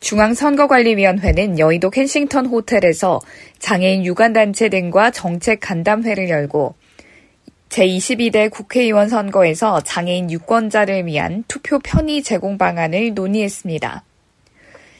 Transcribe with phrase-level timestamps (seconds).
[0.00, 3.20] 중앙선거관리위원회는 여의도 켄싱턴 호텔에서
[3.58, 6.74] 장애인 유관단체 등과 정책 간담회를 열고
[7.68, 14.04] 제22대 국회의원 선거에서 장애인 유권자를 위한 투표 편의 제공 방안을 논의했습니다.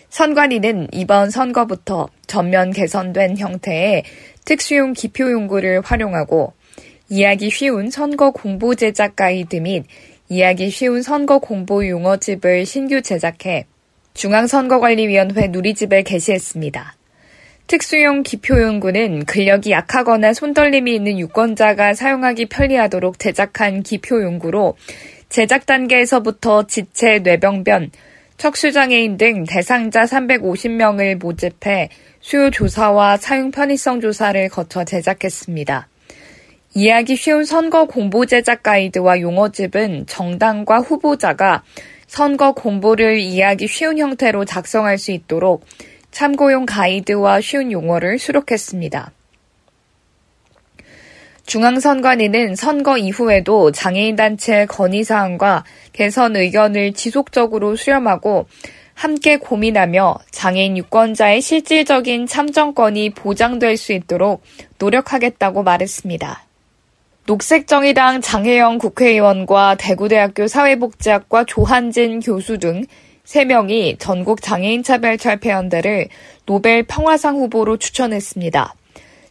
[0.09, 4.05] 선관위는 이번 선거부터 전면 개선된 형태의
[4.45, 6.53] 특수용 기표 용구를 활용하고
[7.09, 9.85] 이해하기 쉬운 선거 공보 제작 가이드 및
[10.29, 13.67] 이해하기 쉬운 선거 공보 용어집을 신규 제작해
[14.15, 16.95] 중앙선거관리위원회 누리집에 게시했습니다.
[17.67, 24.77] 특수용 기표용구는 근력이 약하거나 손떨림이 있는 유권자가 사용하기 편리하도록 제작한 기표용구로
[25.29, 27.93] 제작 단계에서부터 지체, 뇌병변,
[28.39, 35.87] 척수장애인 등 대상자 350명을 모집해 수요 조사와 사용 편의성 조사를 거쳐 제작했습니다.
[36.75, 41.63] 이해하기 쉬운 선거 공보 제작 가이드와 용어집은 정당과 후보자가
[42.11, 45.65] 선거 공보를 이해하기 쉬운 형태로 작성할 수 있도록
[46.11, 49.13] 참고용 가이드와 쉬운 용어를 수록했습니다.
[51.47, 58.49] 중앙선관위는 선거 이후에도 장애인 단체 건의사항과 개선 의견을 지속적으로 수렴하고
[58.95, 64.43] 함께 고민하며 장애인 유권자의 실질적인 참정권이 보장될 수 있도록
[64.81, 66.50] 노력하겠다고 말했습니다.
[67.31, 72.83] 녹색정의당 장혜영 국회의원과 대구대학교 사회복지학과 조한진 교수 등
[73.25, 76.09] 3명이 전국 장애인 차별 철폐연대를
[76.45, 78.75] 노벨 평화상 후보로 추천했습니다.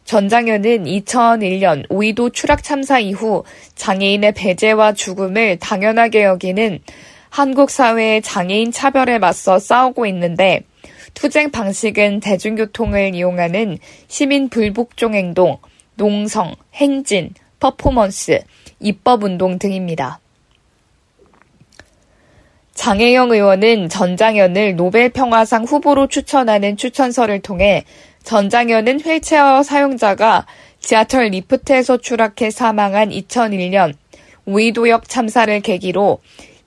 [0.05, 3.43] 전장현은 2001년 오이도 추락 참사 이후
[3.75, 6.79] 장애인의 배제와 죽음을 당연하게 여기는
[7.29, 10.61] 한국 사회의 장애인 차별에 맞서 싸우고 있는데
[11.15, 13.77] 투쟁 방식은 대중교통을 이용하는
[14.07, 15.57] 시민 불복종 행동,
[15.95, 18.41] 농성, 행진, 퍼포먼스,
[18.79, 20.19] 입법운동 등입니다.
[22.73, 27.83] 장혜영 의원은 전장현을 노벨평화상 후보로 추천하는 추천서를 통해
[28.23, 30.45] 전장현은 휠체어 사용자가
[30.79, 33.93] 지하철 리프트에서 추락해 사망한 2001년
[34.45, 36.19] 우이도역 참사를 계기로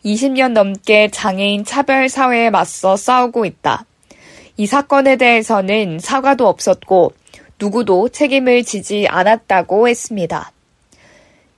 [0.05, 3.87] 20년 넘게 장애인 차별 사회에 맞서 싸우고 있다.
[4.59, 7.13] 이 사건에 대해서는 사과도 없었고
[7.59, 10.53] 누구도 책임을 지지 않았다고 했습니다.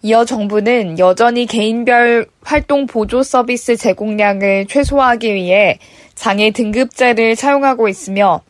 [0.07, 5.79] 이어 정부는 여전히 개인별 활동 보조 서비스 제공량을 최소화하기 위해
[6.15, 8.43] 장애 등급제를 사용하고 있으며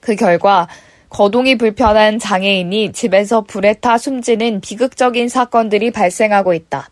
[0.00, 0.68] 그 결과
[1.10, 6.88] 거동이 불편한 장애인이 집에서 불에 타 숨지는 비극적인 사건들이 발생하고 있다.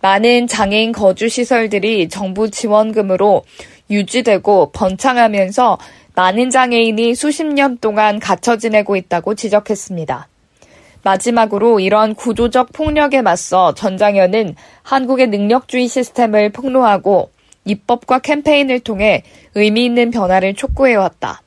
[0.00, 3.44] 많은 장애인 거주 시설들이 정부 지원금으로
[3.90, 5.76] 유지되고 번창하면서
[6.14, 10.31] 많은 장애인이 수십 년 동안 갇혀 지내고 있다고 지적했습니다.
[11.02, 17.30] 마지막으로 이런 구조적 폭력에 맞서 전장현은 한국의 능력주의 시스템을 폭로하고
[17.64, 19.22] 입법과 캠페인을 통해
[19.54, 21.42] 의미 있는 변화를 촉구해왔다.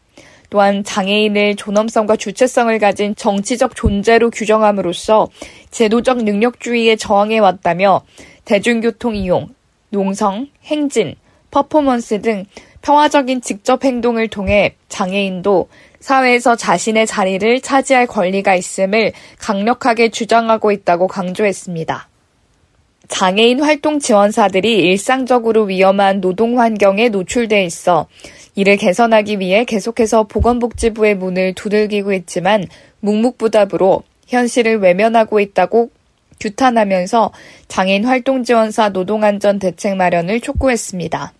[0.50, 5.28] 또한 장애인을 존엄성과 주체성을 가진 정치적 존재로 규정함으로써
[5.72, 8.04] 제도적 능력주의에 저항해왔다며
[8.46, 9.50] 대중교통 이용,
[9.90, 11.16] 농성, 행진,
[11.52, 12.46] 퍼포먼스 등
[12.82, 15.68] 평화적인 직접 행동을 통해 장애인도
[16.06, 22.08] 사회에서 자신의 자리를 차지할 권리가 있음을 강력하게 주장하고 있다고 강조했습니다.
[23.08, 28.06] 장애인 활동 지원사들이 일상적으로 위험한 노동 환경에 노출돼 있어
[28.54, 32.68] 이를 개선하기 위해 계속해서 보건복지부의 문을 두들기고 있지만
[33.00, 35.90] 묵묵부답으로 현실을 외면하고 있다고
[36.40, 37.32] 규탄하면서
[37.68, 41.34] 장애인 활동 지원사 노동안전 대책 마련을 촉구했습니다.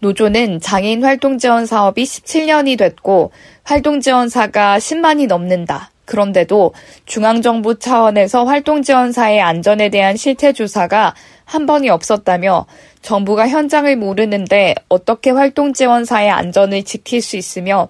[0.00, 3.32] 노조는 장애인 활동 지원 사업이 17년이 됐고
[3.64, 5.90] 활동 지원사가 10만이 넘는다.
[6.04, 6.72] 그런데도
[7.04, 11.14] 중앙정부 차원에서 활동 지원사의 안전에 대한 실태 조사가
[11.44, 12.66] 한 번이 없었다며
[13.02, 17.88] 정부가 현장을 모르는데 어떻게 활동 지원사의 안전을 지킬 수 있으며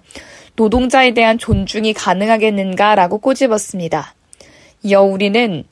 [0.55, 4.13] 노동자에 대한 존중이 가능하겠는가라고 꼬집었습니다.
[4.83, 5.63] 이어 우리는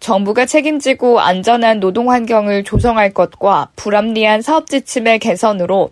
[0.00, 5.90] 정부가 책임지고 안전한 노동 환경을 조성할 것과 불합리한 사업 지침의 개선으로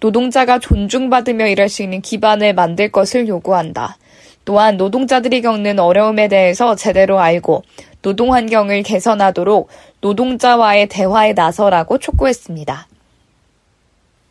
[0.00, 3.98] 노동자가 존중받으며 일할 수 있는 기반을 만들 것을 요구한다.
[4.46, 7.62] 또한 노동자들이 겪는 어려움에 대해서 제대로 알고
[8.00, 9.68] 노동 환경을 개선하도록
[10.00, 12.88] 노동자와의 대화에 나서라고 촉구했습니다.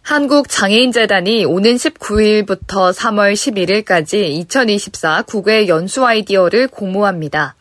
[0.01, 7.53] 한국장애인재단이 오는 19일부터 3월 11일까지 2024 국외 연수 아이디어를 공모합니다.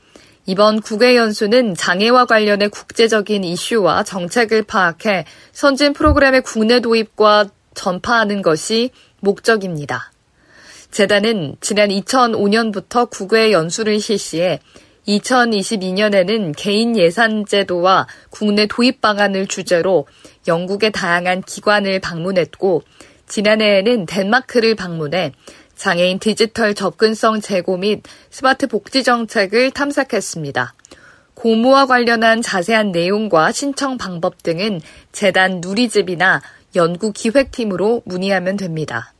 [0.49, 8.89] 이번 국외 연수는 장애와 관련해 국제적인 이슈와 정책을 파악해 선진 프로그램의 국내 도입과 전파하는 것이
[9.21, 10.11] 목적입니다.
[10.91, 14.61] 재단은 지난 2005년부터 국외 연수를 실시해
[15.07, 20.07] 2022년에는 개인 예산 제도와 국내 도입 방안을 주제로
[20.47, 22.85] 영국의 다양한 기관을 방문했고
[23.27, 25.33] 지난해에는 덴마크를 방문해
[25.79, 30.75] 장애인 디지털 접근성 제고 및 스마트 복지 정책을 탐색했습니다.
[31.35, 34.81] 고무와 관련한 자세한 내용과 신청 방법 등은
[35.13, 36.43] 재단 누리집이나
[36.75, 39.15] 연구 기획팀으로 문의하면 됩니다.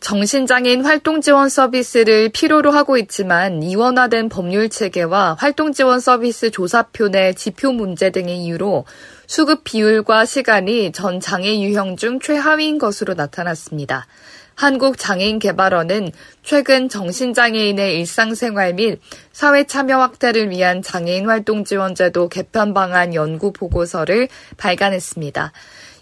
[0.00, 7.32] 정신장애인 활동 지원 서비스를 필요로 하고 있지만 이원화된 법률 체계와 활동 지원 서비스 조사표 내
[7.32, 8.84] 지표 문제 등의 이유로
[9.26, 14.06] 수급 비율과 시간이 전 장애 유형 중 최하위인 것으로 나타났습니다.
[14.54, 16.10] 한국장애인개발원은
[16.42, 19.00] 최근 정신장애인의 일상생활 및
[19.32, 25.52] 사회 참여 확대를 위한 장애인 활동 지원제도 개편 방안 연구 보고서를 발간했습니다.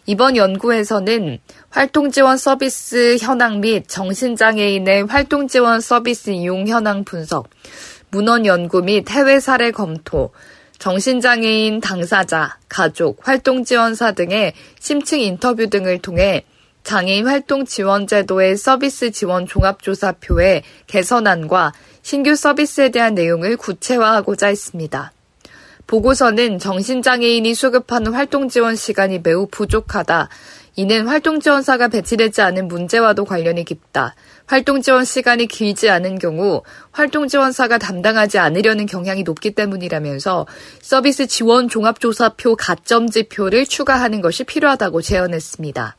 [0.06, 1.38] 이번 연구에서는
[1.70, 7.48] 활동 지원 서비스 현황 및 정신장애인의 활동 지원 서비스 이용 현황 분석,
[8.10, 10.32] 문헌 연구 및 해외 사례 검토,
[10.78, 16.44] 정신장애인 당사자, 가족, 활동 지원사 등의 심층 인터뷰 등을 통해
[16.84, 25.12] 장애인 활동 지원 제도의 서비스 지원 종합조사표의 개선안과 신규 서비스에 대한 내용을 구체화하고자 했습니다.
[25.86, 30.28] 보고서는 정신장애인이 수급하는 활동 지원 시간이 매우 부족하다.
[30.74, 34.14] 이는 활동 지원사가 배치되지 않은 문제와도 관련이 깊다.
[34.46, 40.46] 활동 지원 시간이 길지 않은 경우 활동 지원사가 담당하지 않으려는 경향이 높기 때문이라면서
[40.80, 45.96] 서비스 지원 종합조사표 가점 지표를 추가하는 것이 필요하다고 제언했습니다.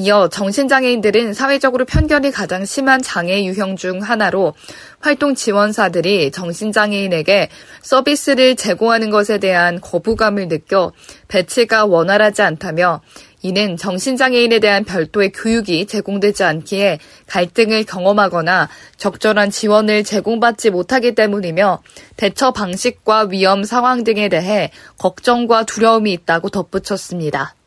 [0.00, 4.54] 이어 정신장애인들은 사회적으로 편견이 가장 심한 장애 유형 중 하나로
[5.00, 7.48] 활동 지원사들이 정신장애인에게
[7.82, 10.92] 서비스를 제공하는 것에 대한 거부감을 느껴
[11.26, 13.00] 배치가 원활하지 않다며
[13.42, 18.68] 이는 정신장애인에 대한 별도의 교육이 제공되지 않기에 갈등을 경험하거나
[18.98, 21.82] 적절한 지원을 제공받지 못하기 때문이며
[22.16, 27.57] 대처 방식과 위험 상황 등에 대해 걱정과 두려움이 있다고 덧붙였습니다.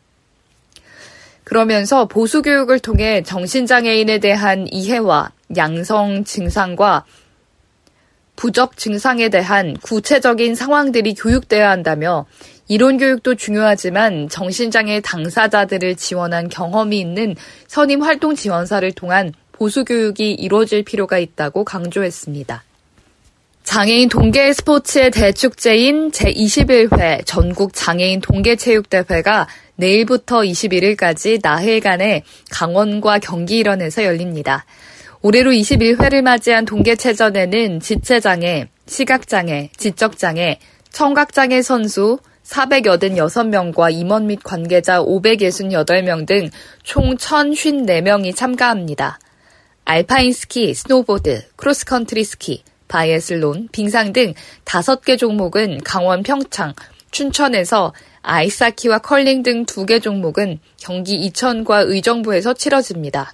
[1.51, 7.03] 그러면서 보수 교육을 통해 정신장애인에 대한 이해와 양성 증상과
[8.38, 12.25] 부적 증상에 대한 구체적인 상황들이 교육되어야 한다며
[12.69, 17.36] 이론 교육도 중요하지만 정신장애 당사자들을 지원한 경험이 있는
[17.68, 22.63] 선임 활동 지원사를 통한 보수 교육이 이루어질 필요가 있다고 강조했습니다.
[23.63, 29.47] 장애인 동계 스포츠의 대축제인 제21회 전국 장애인 동계체육대회가
[29.81, 34.66] 내일부터 21일까지 나흘간의 강원과 경기 일원에서 열립니다.
[35.22, 40.60] 올해로 21회를 맞이한 동계체전에는 지체장애, 시각장애, 지적장애,
[40.92, 46.50] 청각장애 선수 486명과 임원 및 관계자 568명 등
[46.83, 49.19] 총 1054명이 참가합니다.
[49.86, 54.33] 알파인 스키, 스노보드, 크로스컨트리 스키, 바이애슬론, 빙상 등
[54.66, 56.74] 5개 종목은 강원 평창,
[57.11, 63.33] 춘천에서 아이스하키와 컬링 등 두 개 종목은 경기 이천과 의정부에서 치러집니다.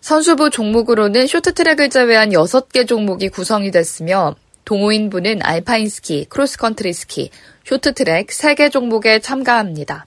[0.00, 7.30] 선수부 종목으로는 쇼트트랙을 제외한 6개 종목이 구성이 됐으며 동호인부는 알파인스키, 크로스컨트리 스키,
[7.64, 10.06] 쇼트트랙 3개 종목에 참가합니다.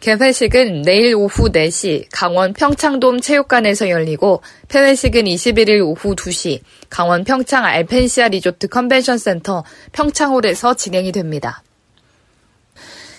[0.00, 6.60] 개회식은 내일 오후 4시 강원 평창돔 체육관에서 열리고 폐회식은 21일 오후 2시
[6.90, 11.62] 강원 평창 알펜시아 리조트 컨벤션 센터 평창홀에서 진행이 됩니다.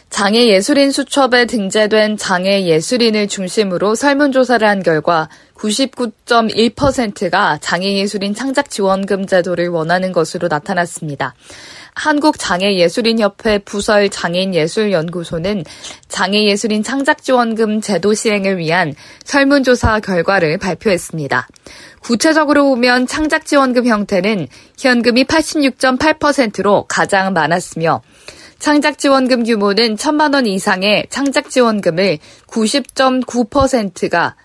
[0.10, 10.14] 장애 예술인 수첩에 등재된 장애 예술인을 중심으로 설문조사를 한 결과 99.1%가 장애예술인 창작지원금 제도를 원하는
[10.14, 11.36] 것으로 나타났습니다.
[11.98, 15.64] 한국장애예술인협회 부설 장애인예술연구소는
[16.08, 18.94] 장애예술인 창작지원금 제도 시행을 위한
[19.26, 21.48] 설문조사 결과를 발표했습니다.
[22.02, 28.02] 구체적으로 보면 창작지원금 형태는 현금이 86.8%로 가장 많았으며
[28.60, 34.36] 창작지원금 규모는 천만 원 이상의 창작지원금을 90.9%가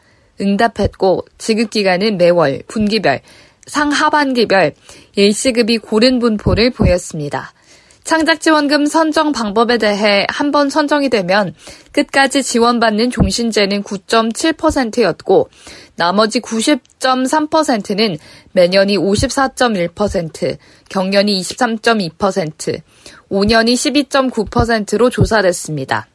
[0.40, 3.20] 응답했고 지급기간은 매월, 분기별,
[3.66, 4.74] 상하반기별
[5.14, 7.52] 일시급이 고른 분포를 보였습니다.
[8.04, 11.54] 창작지원금 선정 방법에 대해 한 번 선정이 되면
[11.92, 15.48] 끝까지 지원받는 종신제는 9.7%였고
[15.94, 18.18] 나머지 90.3%는
[18.52, 22.80] 매년이 54.1%, 경년이 23.2%,
[23.30, 26.08] 5년이 12.9%로 조사됐습니다.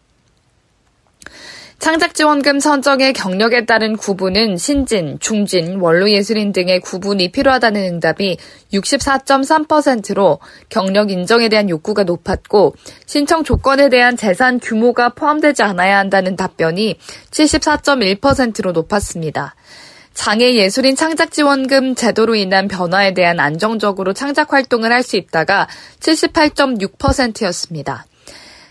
[1.80, 8.38] 창작지원금 선정의 경력에 따른 구분은 신진, 중진, 원로예술인 등의 구분이 필요하다는 응답이
[8.74, 12.74] 64.3%로 경력 인정에 대한 욕구가 높았고
[13.06, 16.98] 신청 조건에 대한 재산 규모가 포함되지 않아야 한다는 답변이
[17.30, 19.56] 74.1%로 높았습니다.
[20.16, 25.68] 장애 예술인 창작 지원금 제도로 인한 변화에 대한 안정적으로 창작 활동을 할 수 있다가
[26.00, 28.08] 78.6%였습니다.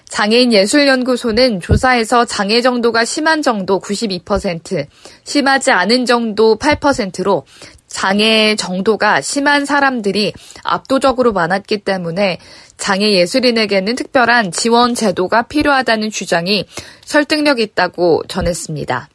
[0.08, 4.86] 장애인 예술연구소는 조사에서 장애 정도가 심한 정도 92%,
[5.24, 7.44] 심하지 않은 정도 8%로
[7.86, 10.32] 장애 정도가 심한 사람들이
[10.62, 12.38] 압도적으로 많았기 때문에
[12.76, 16.66] 장애 예술인에게는 특별한 지원 제도가 필요하다는 주장이
[17.04, 19.08] 설득력 있다고 전했습니다.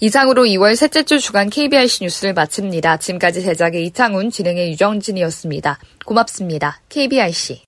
[0.00, 2.96] 이상으로 2월 셋째 주 주간 KBIC 뉴스를 마칩니다.
[2.96, 5.78] 지금까지 제작의 이창훈, 진행의 유정진이었습니다.
[6.06, 6.80] 고맙습니다.
[6.88, 7.62] KBIC.